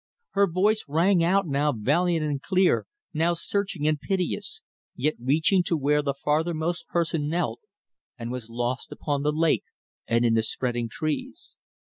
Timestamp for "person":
6.87-7.29